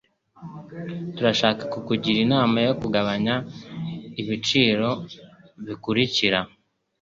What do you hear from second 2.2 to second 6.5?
inama yo kugabanya ibiciro bikurikira.